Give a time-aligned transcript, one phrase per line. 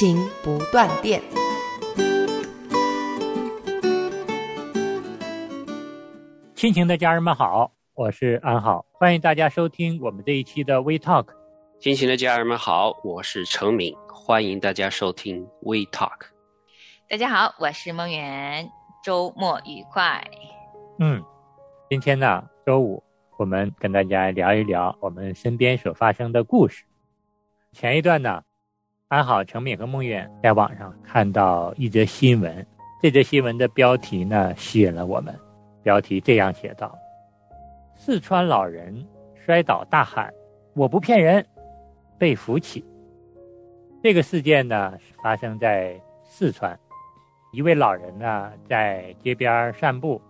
[0.00, 1.20] 亲情不断电。
[6.54, 11.26] 亲情的家人们好，我是安好，欢迎大家收听我们这一期的 We Talk。
[11.80, 16.28] 亲情的家人们好，我是程敏，欢迎大家收听 We Talk。
[17.06, 18.70] 大家好，我是梦圆，
[19.04, 20.26] 周末愉快。
[20.98, 21.22] 嗯，
[21.90, 23.04] 今天呢，周五，
[23.36, 26.86] 我们跟大家聊一聊我们身边所发生的故事。
[27.72, 28.42] 前一段呢，
[29.12, 32.64] 还好、程敏和孟远在网上看到一则新闻，
[33.02, 35.36] 这则新闻的标题呢吸引了我们。
[35.82, 36.96] 标题这样写道
[37.98, 40.32] ：“四川老人摔倒大喊
[40.74, 41.44] ‘我不骗人’，
[42.18, 42.84] 被扶起。”
[44.00, 46.78] 这个事件呢发生在四川，
[47.52, 50.22] 一位老人呢在街边散步，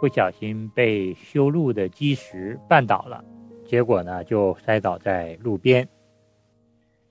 [0.00, 3.24] 不小心被修路的基石绊倒了，
[3.64, 5.88] 结果呢就摔倒在路边。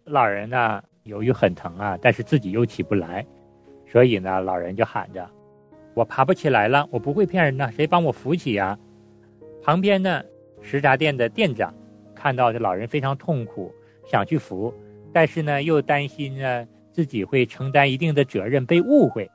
[0.03, 3.25] 老人呢由于很疼啊，但是自己又起不来，
[3.85, 5.29] 所以呢老人就喊着。
[5.93, 8.77] 我爬不起来了，我不会骗人的，谁帮我扶起呀？
[9.61, 10.23] 旁边呢，
[10.61, 11.73] 食杂店的店长
[12.15, 13.73] 看到这老人非常痛苦，
[14.05, 14.73] 想去扶，
[15.11, 19.29] 但是呢又担心呢自己会承担一定的责任被误会，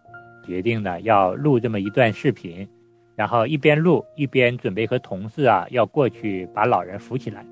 [0.44, 2.69] 决定呢要录这么一段视频，
[3.14, 7.46] 然后一边录一边准备和同事啊要过去把老人扶起来。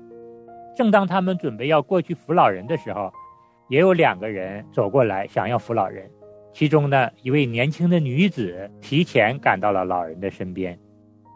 [0.75, 3.11] 正当他们准备要过去扶老人的时候，
[3.69, 6.09] 也有两个人走过来想要扶老人。
[6.53, 10.77] 其中呢，一位年轻的女子提前赶到了老人的身边，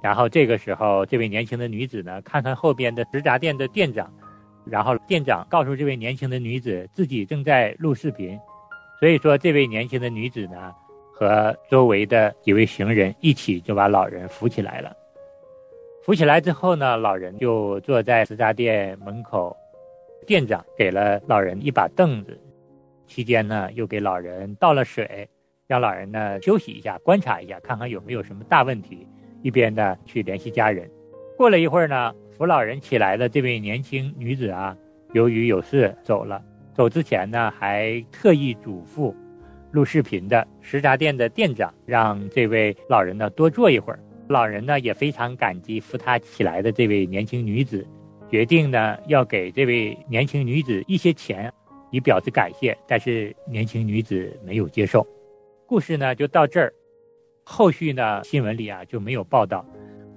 [0.01, 4.11] 然后这个时候，这位年轻的女子呢，看看后边的食杂店的店长，
[4.65, 8.39] 然后店长告诉这位年轻的女子自己正在录视频，
[8.99, 10.73] 所以说这位年轻的女子呢，
[11.13, 14.91] 和周围的几位行人一起就把老人扶起来了。
[16.03, 19.55] 扶起来之后呢，老人就坐在食杂店门口，
[20.25, 22.39] 店长给了老人一把凳子。
[23.07, 25.27] 期间呢，又给老人倒了水，
[25.67, 29.07] 让老人呢休息一下，观察一下，看看有没有什么大问题。
[29.41, 30.89] 一边呢去联系家人。
[31.35, 34.77] 过了一会儿呢，扶老人起来的这位年轻女子啊，
[35.13, 36.41] 由于有事走了。
[36.73, 39.13] 走之前呢，还特意嘱咐
[39.71, 43.99] 录视频的食杂店的店长，让这位老人呢多坐一会儿。
[44.27, 47.85] 老人呢也非常感激扶他起来的这位年轻女子，
[48.31, 51.53] 决定呢要给这位年轻女子一些钱。
[51.93, 55.05] 以表示感谢，但是年轻女子没有接受。
[55.67, 56.73] 故事呢就到这儿，
[57.43, 59.65] 后续呢新闻里啊就没有报道。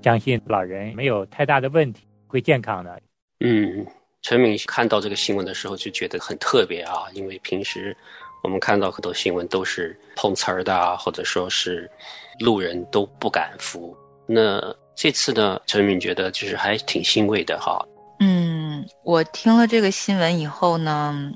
[0.00, 3.02] 相信老人没有太大的问题，会健康的。
[3.40, 3.84] 嗯，
[4.22, 7.96] 陈敏看到这个新闻的时候就觉得很特别啊，因为平时
[8.44, 11.90] 我们看到很多新闻都是碰瓷儿的啊，或者说是
[12.38, 13.96] 路人都不敢扶。
[14.28, 14.62] 那
[14.94, 17.84] 这次呢，陈敏觉得就是还挺欣慰的哈。
[18.18, 21.32] 嗯，我听了这个新闻以后呢。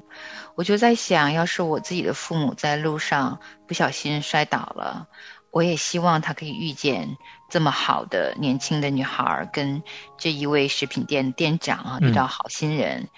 [0.55, 5.07] 我就在想，要是我自己的父母在路上不小心摔倒了，
[5.53, 7.17] 我也希望他可以遇见
[7.49, 9.85] 这么好的年轻的女孩，跟
[10.17, 13.09] 这一位食品店店长啊，遇到好心人。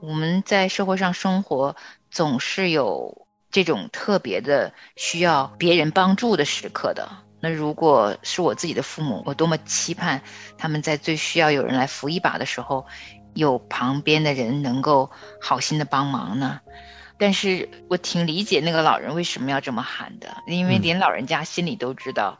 [0.00, 1.76] 我们在社会上生活，
[2.10, 7.08] 总是有这种特别的需要别人帮助的时刻的。
[7.42, 10.22] 那如果是我自己的父母，我多么期盼
[10.56, 12.86] 他们在最需要有人来扶一把的时候。
[13.34, 15.10] 有旁边的人能够
[15.40, 16.60] 好心的帮忙呢，
[17.16, 22.38] 但是我挺理解那个老人为什么要这么喊的，因为连老人家心里都知道，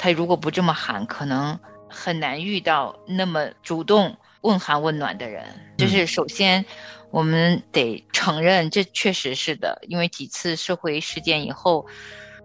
[0.00, 5.44] 他如果不这么喊，可能很难遇到那么主动问寒问暖的人。
[5.78, 6.64] 就是首先，
[7.12, 11.86] 我们得承认这确实是的，因为几次社会事件以后，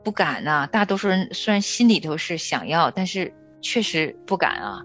[0.03, 0.67] 不敢呐。
[0.67, 4.81] 大多数人虽然心里头是想要，但是确实不敢啊。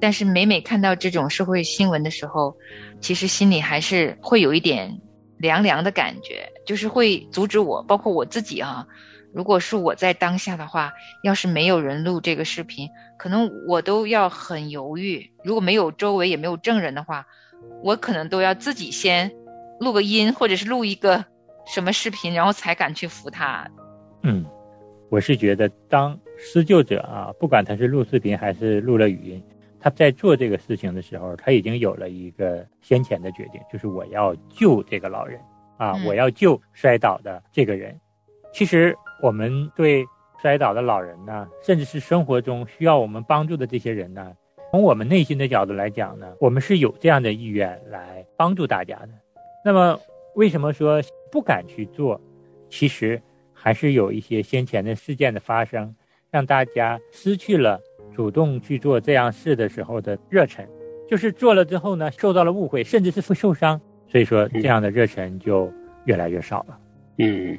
[0.00, 2.56] 但是每每看到这种社会新闻的时候，
[3.00, 5.00] 其实心里还是会有一点
[5.38, 8.86] 凉凉的感觉，就是会阻止我，包括我自己啊。
[9.34, 10.92] 如果是我在当下的话，
[11.22, 12.88] 要是没有人录这个视频，
[13.18, 15.32] 可能我都要很犹豫。
[15.44, 17.26] 如果没有周围也没有证人的话，
[17.82, 19.32] 我可能都要自己先
[19.80, 21.24] 录个音，或者是录一个
[21.66, 23.68] 什么视频，然后才敢去扶他。
[24.22, 24.46] 嗯，
[25.10, 29.42] 我是觉得当施救者啊，不管他是录视频还是录了语音。
[29.80, 35.40] 他在做这个事情的时候，他已经有了一个先前的决定，就是我要救这个老人。
[35.76, 37.96] 啊，嗯我要救摔倒的这个人。
[38.52, 40.04] 其实我们对
[40.42, 44.32] 摔倒的老人呢，甚至是生活中需要我们帮助的这些人呢，
[44.72, 49.10] 从我们内心的角度来讲呢，我们是有这样的意愿来帮助大家的。
[49.64, 50.00] 那么，
[50.34, 51.00] 为什么说
[51.30, 52.20] 不敢去做？
[52.68, 53.22] 其实
[53.60, 55.94] 还是有一些先前的事件的发生，
[56.30, 57.80] 让大家失去了
[58.14, 60.66] 主动去做这样事的时候的热忱。
[61.08, 65.72] 就是做了之后呢，受到了误会，甚至是会受伤，所以说这样的热忱就
[66.04, 66.78] 越来越少了。
[67.18, 67.58] 嗯。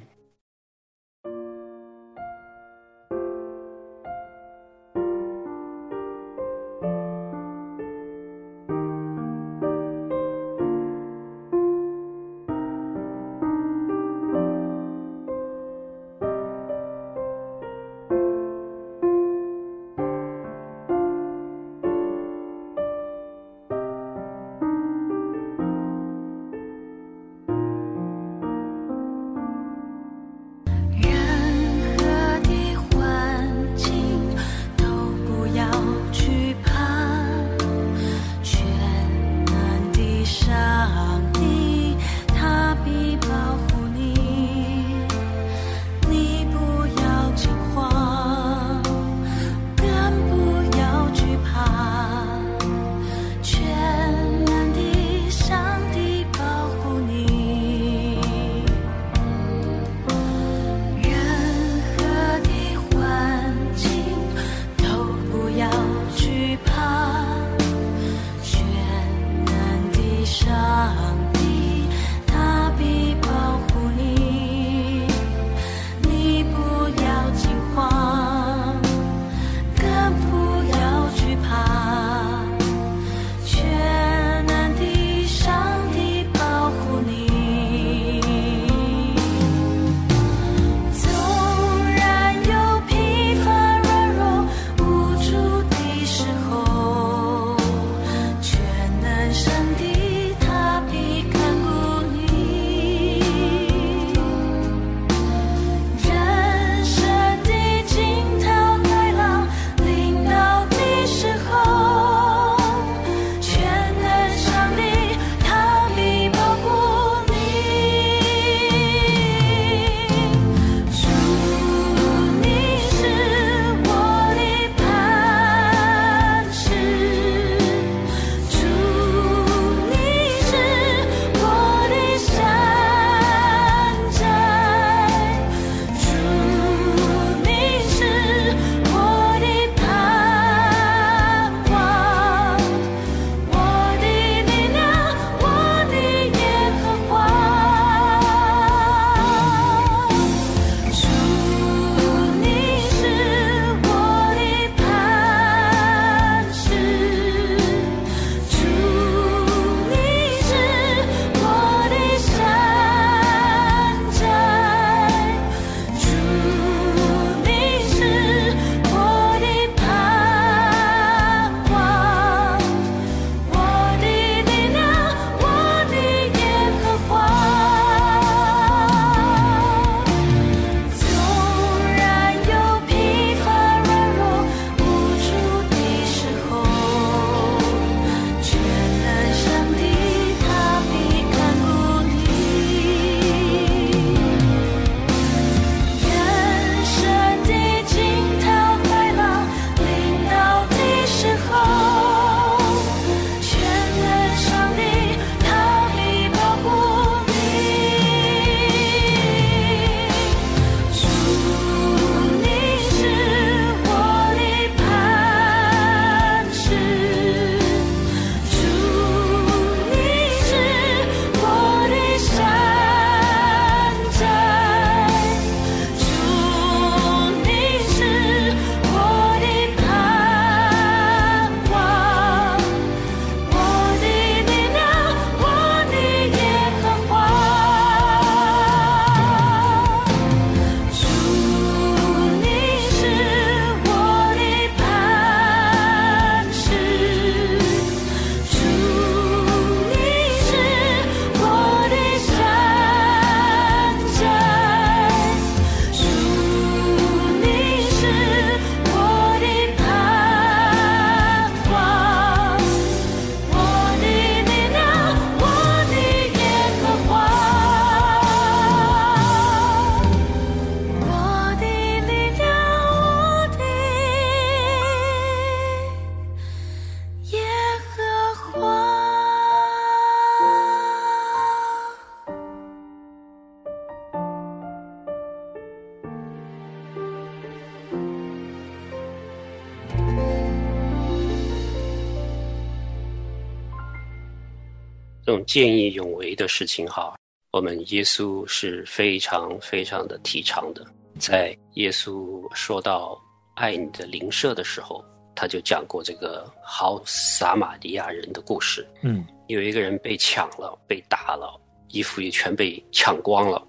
[295.30, 297.14] 这种见义勇为的事情哈，
[297.52, 300.84] 我们耶稣是非常非常的提倡的。
[301.20, 303.16] 在耶稣说到
[303.54, 305.06] 爱你的邻舍的时候，
[305.36, 308.84] 他就讲过这个好撒玛利亚人的故事。
[309.04, 313.64] 嗯，有一个人被抢了，被打了，衣服也全被抢光了，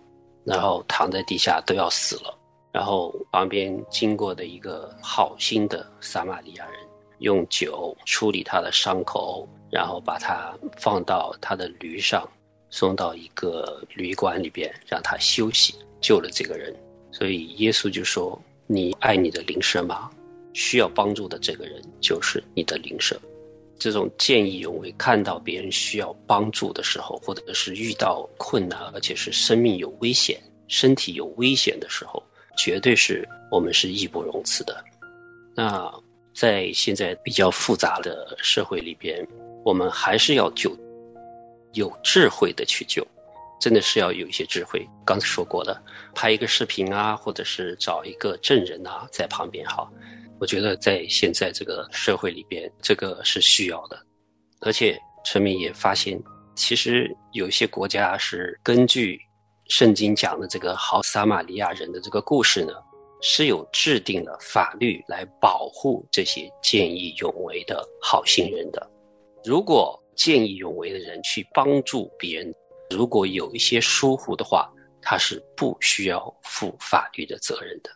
[0.46, 2.34] 然后躺在地下都要死了。
[2.72, 6.80] 然后旁边经过的一个好心的撒玛利亚人，
[7.18, 12.28] 用酒处理他的伤口，然后把他放到他的驴上，
[12.70, 16.74] 送到一个旅馆里边让他休息，救了这个人。
[17.12, 20.10] 所以耶稣就说：“你爱你的邻舍吗？
[20.52, 23.20] 需要帮助的这个人就是你的邻舍。”
[23.78, 32.22] 这种见义勇为，看到别人需要帮助的时候，或者是遇到困难，而且是生命有危险、身体有危险的时候，
[32.58, 34.84] 绝对是我们是义不容辞的。
[35.54, 35.90] 那
[36.34, 39.26] 在现在比较复杂的社会里边，
[39.64, 40.74] 我们还是要救，
[41.72, 43.06] 有智慧的去救。
[43.60, 44.88] 真的是要有一些智慧。
[45.04, 45.78] 刚才说过了，
[46.14, 49.86] 拍一个视频啊，或者是找一个证人啊，在旁边哈。
[50.40, 54.00] 我觉得在现在这个社会里边，这个是需要的。
[54.62, 56.18] 而且陈明也发现，
[56.54, 59.20] 其实有一些国家是根据
[59.68, 62.72] 圣经讲的这个好撒玛利亚人的这个故事呢，
[63.20, 68.90] 是有制定了法律来保护这些见义勇为的好心人的。
[69.44, 72.54] 如果见义勇为的人去帮助别人，
[72.90, 74.70] 如果有一些疏忽的话，
[75.00, 77.90] 他是不需要负法律的责任的。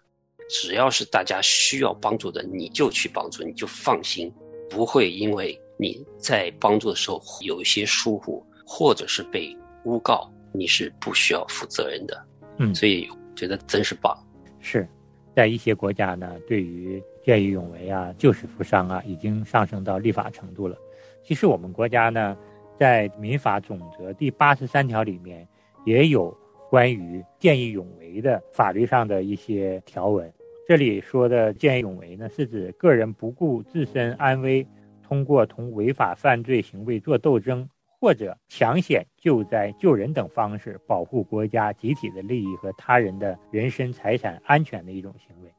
[0.48, 4.32] 只要是大家需要帮助的，你就去帮助，你就放心，
[4.70, 12.26] 不会因为你在帮助的时候有一些疏忽，或者是被诬告，你是不需要负责任的。
[12.58, 14.16] 嗯，所以觉得真是棒。
[14.60, 14.88] 是
[15.34, 20.76] 在一些国家呢，对于见义勇为啊、救死扶伤啊，已经上升到立法程度了。
[21.24, 22.36] 其实我们国家呢。
[22.76, 25.46] 在民法总则第八十三条里面，
[25.84, 26.36] 也有
[26.68, 30.28] 关于见义勇为的法律上的一些条文。
[30.66, 34.66] 这里说的见义勇为呢，是指个人不顾自身安危，
[35.04, 37.68] 通过同违法犯罪行为做斗争，
[38.00, 45.50] 或者抢险救灾救人等方式，保护国家集体的利益和他人的人身财产安全的一种行为。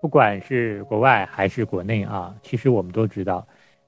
[0.00, 3.44] 不管是国外还是国内啊，其实我们都知道，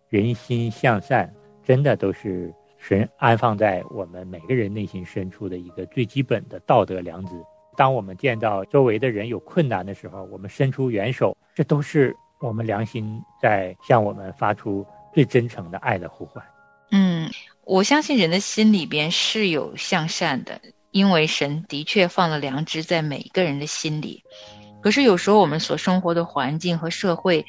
[0.09, 1.33] 人心向善。
[1.65, 7.33] 真的都是神安放在我们每个人内心深处的一个最基本的道德良知。
[7.77, 16.41] 当我们见到周围的人有困难的时候，我们伸出援手，这都是我们良心在向我们发出最真诚的爱的呼唤。
[16.93, 17.29] 嗯，
[17.65, 20.61] 我相信人的心里边是有向善的，
[20.93, 24.23] 因为神的确放了良知在每一个人的心里。
[24.81, 27.45] 可是有时候我们所生活的环境和社会。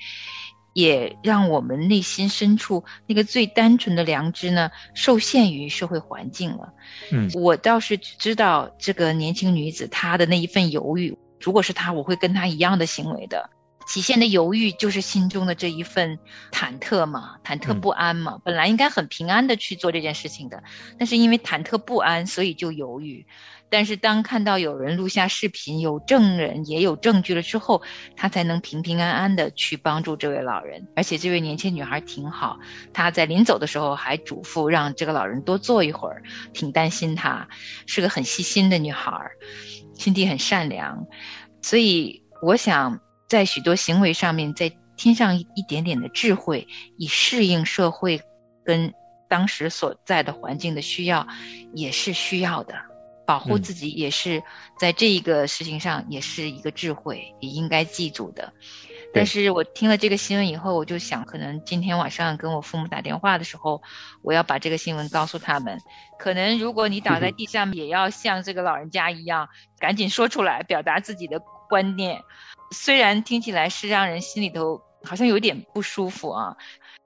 [0.78, 6.72] 也让我们内心深处那个最单纯的良知呢，受限于社会环境了。
[7.12, 13.50] 嗯，我倒是知道这个年轻女子她的那一份犹豫，如果是她，我会跟她一样的行为的。
[13.88, 16.20] 体现的犹豫就是心中的这一份
[16.52, 18.40] 忐忑嘛，忐忑不安嘛。
[18.44, 20.62] 本来应该很平安的去做这件事情的，
[21.00, 23.26] 但是因为忐忑不安，所以就犹豫。
[23.70, 27.82] 但是当看到有人录下视频，有证人也有证据了之后，
[28.16, 30.88] 他才能平平安安的去帮助这位老人。
[30.96, 32.60] 而且这位年轻女孩挺好，
[32.94, 37.50] 她在临走的时候还嘱咐让这个老人多坐一会儿，挺担心他，
[37.88, 39.12] 是个很细心的女孩，
[39.96, 41.06] 心地很善良。
[41.62, 46.68] 所以我想在许多行为上面再添上一点点的智慧，
[46.98, 48.22] 以适应社会
[48.64, 48.94] 跟
[49.28, 51.28] 当时所在的环境的需要，
[51.74, 52.76] 也是需要的。
[53.26, 54.42] 保护自己也是
[54.80, 58.54] 在这一个事情上也是一个智慧，也应该记住的。
[59.14, 63.82] 但是我听了这个新闻以后，我就想，可能今天晚上跟我父母打电话的时候，
[64.22, 65.78] 我要把这个新闻告诉他们。
[66.18, 72.22] 可能如果你倒在地上，也要像这个老人家一样，赶紧说出来，表达自己的观念。
[72.72, 76.58] 虽然听起来是让人心里头好像有点不舒服啊。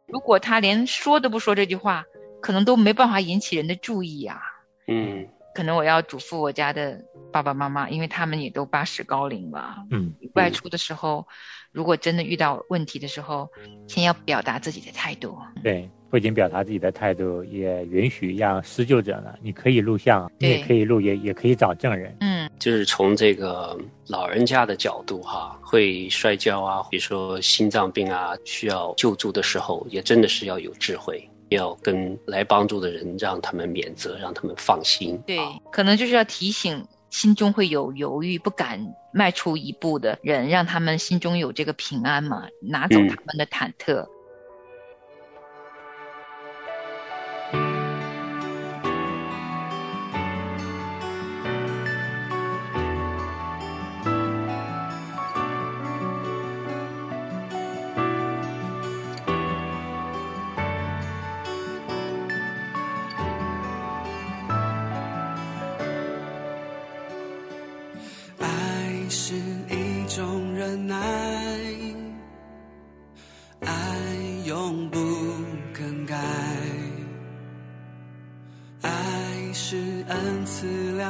[0.07, 2.05] 如果他连说都不说这句话，
[2.41, 4.41] 可能都没办法引起人的注意啊。
[4.87, 5.27] 嗯。
[5.53, 9.75] 可能我要嘱咐我家的爸爸妈妈，因为他们也都八十高龄了。
[9.91, 11.27] 嗯，外出的时候，
[11.73, 13.49] 如果真的遇到问题的时候，
[13.85, 15.37] 先要表达自己的态度。
[15.61, 22.15] 对，不仅表达自己的态度，也允许让施救者呢，你可以录像，你也可以录，也也可以找证人。
[22.21, 22.30] 嗯，
[22.61, 23.75] 就是从这个
[24.07, 31.27] 老人家的角度哈，会摔跤啊，比如说心脏病啊，需要救助的时候，也真的是要有智慧。
[31.49, 35.21] 要跟来帮助的人，让他们免责，让他们放心。
[35.27, 35.37] 对，
[35.69, 38.79] 可能就是要提醒心中会有犹豫、不敢
[39.11, 44.07] 迈出一步的人，让他们心中有这个平安嘛，拿走他们的忐忑。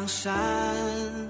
[0.02, 1.21] 江山。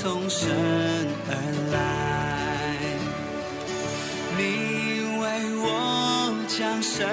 [0.00, 0.48] 从神
[1.28, 1.34] 而
[1.72, 1.78] 来。
[4.36, 4.40] 你
[5.18, 5.24] 为
[5.56, 5.66] 我
[6.46, 7.04] 降生，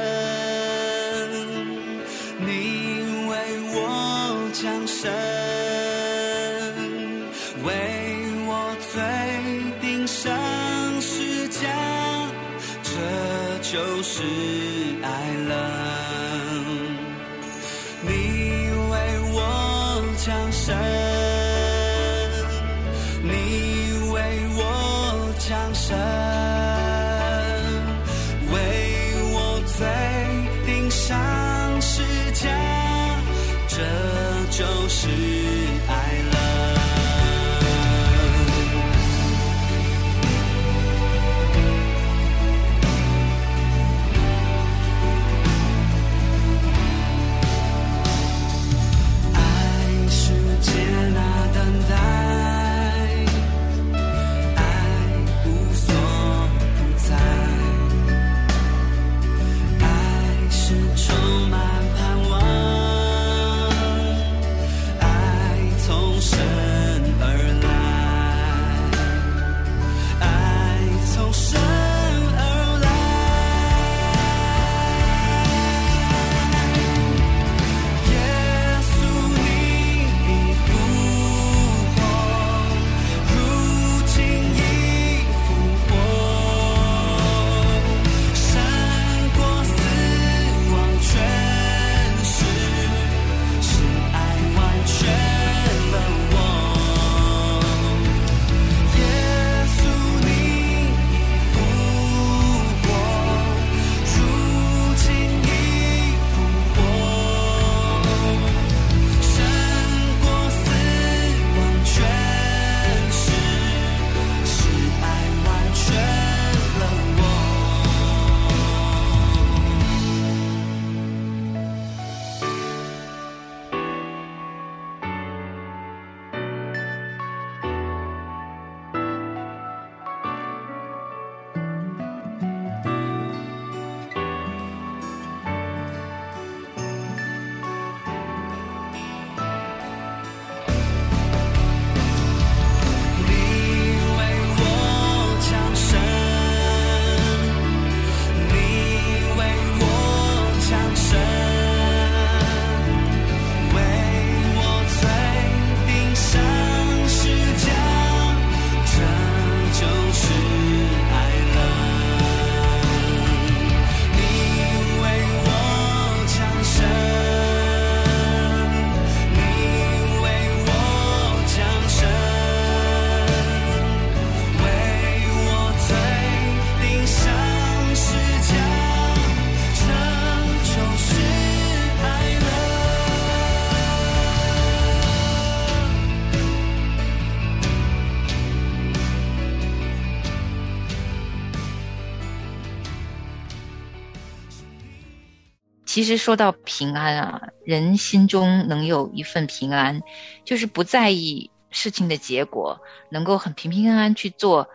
[195.95, 200.01] 其实说到平安啊，人心中能有一份平安，
[200.43, 204.67] 就是不在意事情的结果，能够很平平安安去做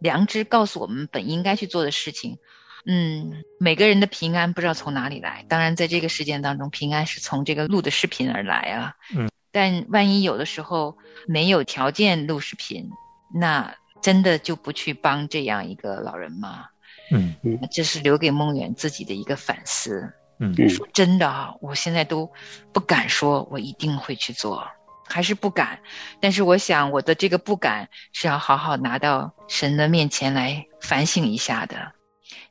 [0.00, 2.38] 良知告诉我们本应该去做的事情。
[2.86, 8.94] 嗯，每个人的平安不知道从哪里来，当然在这个事件当中，平安是从这个录的视频而来啊。
[9.14, 12.90] 嗯，但万一有的时候没有条件录视频，
[13.32, 16.66] 那真的就不去帮这样一个老人吗？
[17.12, 20.12] 嗯嗯这是留给梦远自己的一个反思。
[20.38, 20.68] 嗯。
[20.68, 22.32] 说真的啊，我现在都
[22.72, 24.66] 不敢说，我一定会去做，
[25.06, 25.80] 还是不敢。
[26.20, 31.92] 但是我想，我的这个不敢是要好好拿到神的面前来反省一下的，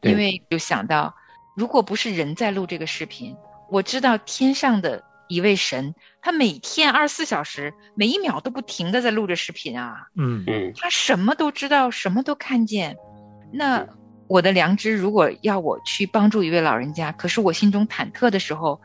[0.01, 1.15] 因为就想到，
[1.55, 3.35] 如果不是人在录这个视频，
[3.69, 10.43] 我知道天上的一位神，他每天二十四小时，每一秒都不停的在录着视频啊，嗯。
[10.47, 12.97] 嗯他什么都知道，什么都看见。
[13.51, 13.87] 那
[14.27, 18.81] 我的良知如果要我去帮助一位老人家，可是我心中忐忑的时候，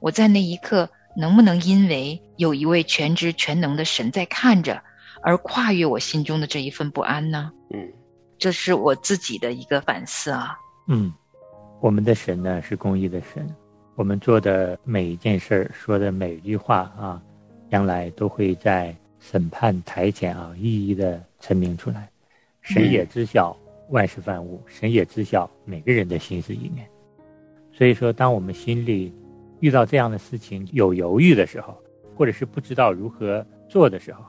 [0.00, 4.82] 我在那一刻能不能因为有一位全知全能的神在看着，
[5.22, 7.52] 而跨越我心中的这一份不安呢？
[7.70, 7.92] 嗯，
[8.38, 10.56] 这是我自己的一个反思啊。
[10.86, 11.12] 嗯，
[11.80, 13.48] 我们的神呢是公义的神，
[13.94, 17.20] 我们做的每一件事儿，说的每一句话啊，
[17.70, 22.08] 将来都会在审判台前啊一一的陈明出来。
[22.62, 23.56] 神也知晓
[23.90, 26.88] 万事万物，神也知晓每个人的心思意念。
[27.72, 29.12] 所以说，当我们心里
[29.60, 31.76] 遇到这样的事情有犹豫的时候，
[32.14, 34.24] 或者是不知道如何做的时候，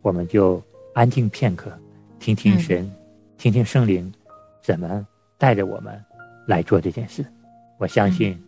[0.00, 0.62] 我们就
[0.94, 1.76] 安静片刻，
[2.18, 2.90] 听听神，
[3.36, 4.12] 听听圣灵
[4.60, 6.00] 怎么带着我们
[6.46, 7.24] 来做这件事。
[7.78, 8.40] 我相信，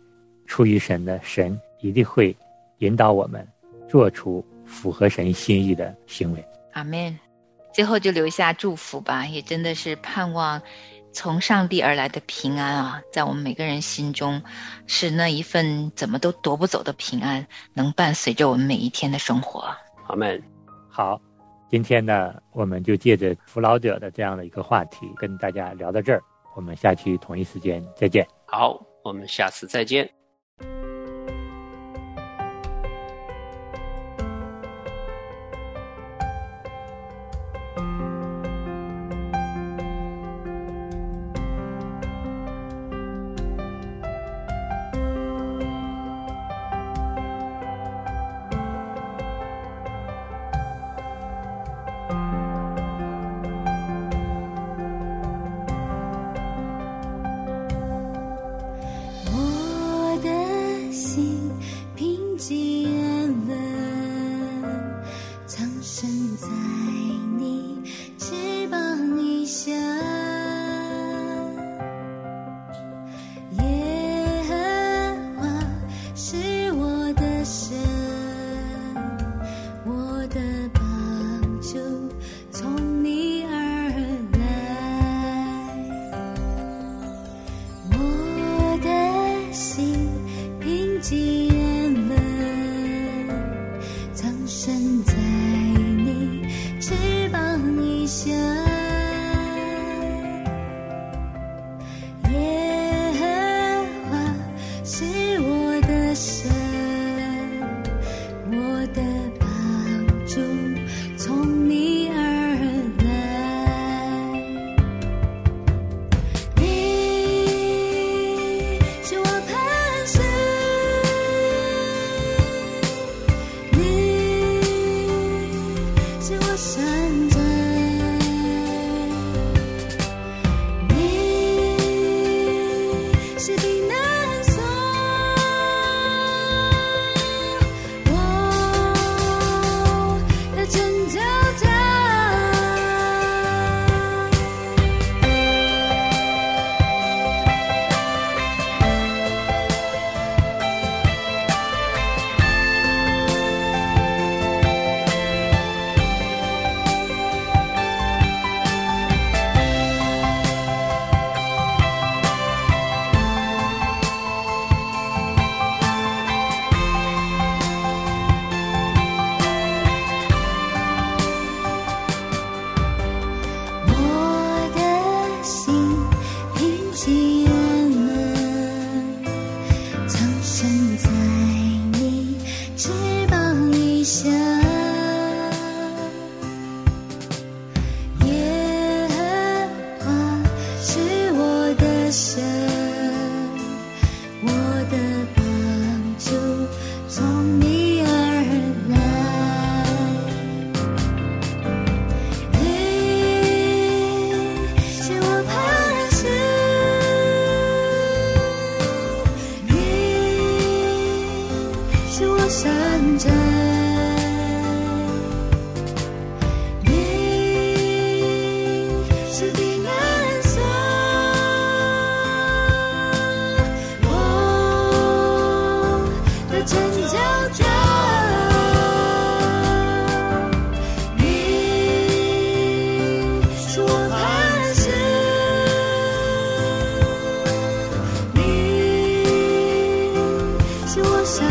[0.45, 2.35] 出于神的神一定会
[2.79, 3.45] 引导我们
[3.87, 6.43] 做出符合神心意的行为。
[6.71, 7.24] 阿门。
[7.75, 10.61] 最后就留下祝福吧，也真的是盼望
[11.11, 14.41] 从上帝而来的平安啊，在我们每个人心中，
[14.87, 19.75] 是那一份怎么都夺不走的平安，能伴随着我们每一天的生活。
[20.07, 20.41] 阿门。
[20.89, 21.19] 好，
[21.69, 26.23] 今天呢，我们就借着扶老者的这样的一个话题，跟大家聊到这儿。
[26.55, 28.25] 我们下期同一时间再见。
[28.45, 30.09] 好，我们下次再见。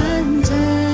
[0.04, 0.93] 看见。